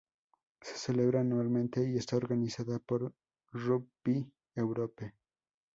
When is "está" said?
1.95-2.15